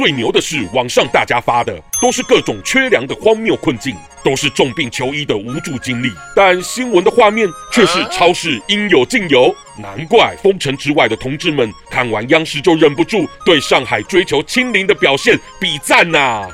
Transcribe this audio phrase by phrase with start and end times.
[0.00, 6.10] 最牛的是网上大家发的，都是各种缺粮的荒谬困境，都是重病求医的无助经历。
[6.34, 16.48] 但新闻的画面却是超市应有尽有，难怪封城之外的同志们看完央视就忍不住对上海追求清零的表现比赞呐、啊。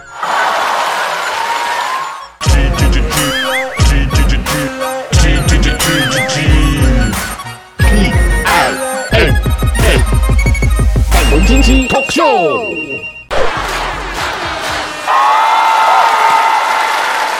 [11.88, 12.75] Talk Show，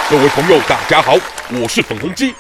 [0.09, 1.15] 各位朋友，大家好，
[1.51, 2.33] 我是粉红鸡。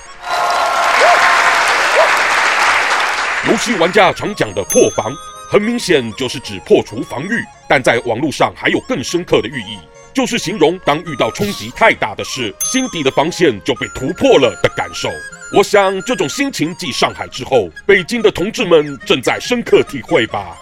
[3.48, 5.12] 游戏玩家常讲的破防，
[5.50, 9.80] 很明显就是指破除防御，但在网络上还有更深刻的寓意，
[10.14, 15.08] 就是形容当遇到冲击太大的事，心底的防线就被突破了的感受。
[15.52, 20.56] 我想这种心情继上海之后，北京的同志们正在深刻体会吧。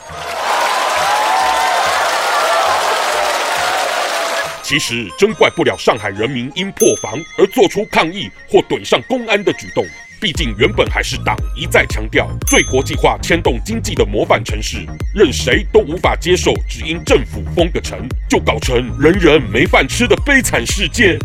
[4.74, 9.86] 其实真怪不了上海人民因破防而做出抗议或怼上公安的举动。
[10.20, 21.16] 毕竟原本还是党一再强调最国际化牵动经济的模范城市，任谁都无法接受只因政府封个城就搞成人人没饭吃的悲惨世界。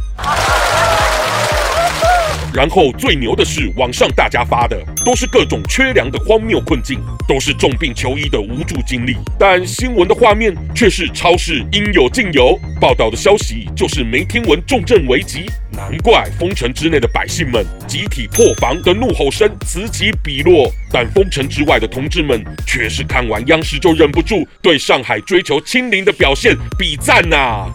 [2.54, 9.16] 然后最牛的是，网上大家发的都是各种缺粮的荒谬困境，都是重病求医的无助经历。
[9.38, 15.46] 但新闻的画面却是超市应有尽有，报道的消息就是没听闻重症危机。
[15.72, 27.70] 难怪封城之内的百姓们集体破防的怒吼声此起彼落，但封城之外的同志们却是看完央视就忍不住对上海追求清零的表现比赞呐、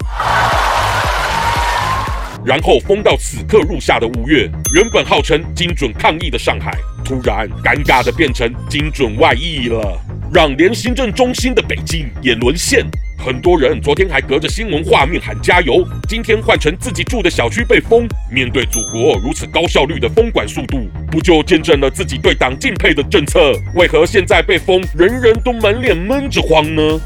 [2.45, 9.98] 然后封到此刻入夏的五月，原本号称精准抗疫的上海，突然尴尬的变成精准外溢了，
[10.31, 12.84] 让连行政中心的北京也沦陷。
[13.17, 18.06] 很多人昨天还隔着新闻画面喊加油，今天换成自己住的小区被封。
[18.31, 23.59] 面对祖国如此高效率的封管速度，不就见证了自己对党敬佩的政策？
[23.75, 27.00] 为何现在被封，人人都满脸闷着慌呢？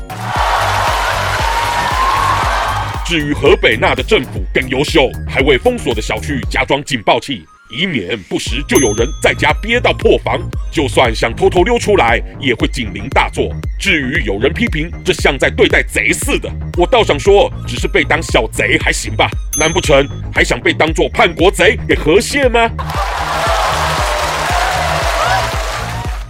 [3.08, 10.38] 至于河北那的政府更优秀，还为封锁的小区加装警报器，以免不时就有人在家憋到破防，
[10.70, 13.50] 就算想偷偷溜出来，也会警铃大作。
[13.80, 19.26] 至于有人批评这像在对待贼似的，我倒想说，只是被当小贼还行吧，
[19.58, 22.70] 难不成还想被当作叛国贼给和谐吗？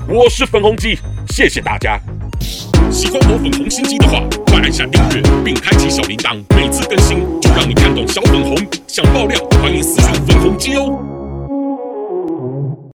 [0.06, 0.96] 我是粉红鸡，
[1.28, 2.00] 谢谢大家。
[2.91, 8.56] 喜欢我粉红心机的话，快按下订阅并开启小铃铛，每次更新就让你看懂小粉红。
[8.87, 11.17] 想爆料，欢迎私信粉红机哦。